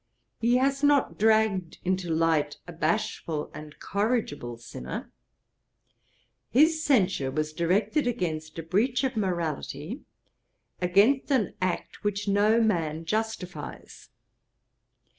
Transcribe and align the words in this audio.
He 0.39 0.55
has 0.57 0.81
not 0.83 1.19
dragged 1.19 1.77
into 1.85 2.09
light 2.09 2.57
a 2.67 2.73
bashful 2.73 3.51
and 3.53 3.77
corrigible 3.77 4.57
sinner. 4.57 5.11
His 6.49 6.83
censure 6.83 7.29
was 7.29 7.53
directed 7.53 8.07
against 8.07 8.57
a 8.57 8.63
breach 8.63 9.03
of 9.03 9.15
morality, 9.15 10.01
against 10.81 11.29
an 11.31 11.53
act 11.61 12.03
which 12.03 12.27
no 12.27 12.59
man 12.59 13.05
justifies. 13.05 14.09